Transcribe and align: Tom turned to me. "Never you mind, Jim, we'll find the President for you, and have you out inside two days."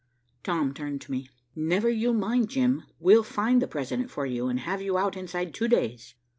Tom 0.41 0.73
turned 0.73 0.99
to 1.01 1.11
me. 1.11 1.29
"Never 1.55 1.87
you 1.87 2.11
mind, 2.11 2.49
Jim, 2.49 2.81
we'll 2.99 3.21
find 3.21 3.61
the 3.61 3.67
President 3.67 4.09
for 4.09 4.25
you, 4.25 4.47
and 4.47 4.61
have 4.61 4.81
you 4.81 4.97
out 4.97 5.15
inside 5.15 5.53
two 5.53 5.67
days." 5.67 6.15